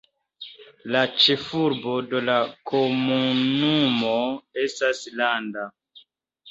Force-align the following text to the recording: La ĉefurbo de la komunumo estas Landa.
La 0.95 1.03
ĉefurbo 1.23 1.93
de 2.15 2.23
la 2.31 2.39
komunumo 2.73 4.17
estas 4.67 5.05
Landa. 5.21 5.73